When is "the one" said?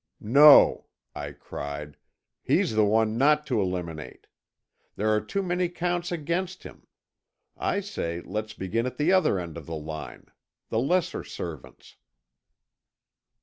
2.73-3.19